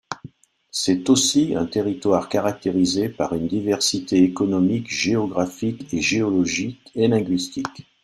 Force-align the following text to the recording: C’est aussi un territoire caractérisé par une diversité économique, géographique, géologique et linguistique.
C’est 0.71 1.11
aussi 1.11 1.53
un 1.53 1.67
territoire 1.67 2.27
caractérisé 2.27 3.07
par 3.07 3.35
une 3.35 3.47
diversité 3.47 4.23
économique, 4.23 4.89
géographique, 4.89 5.95
géologique 5.95 6.89
et 6.95 7.07
linguistique. 7.07 7.85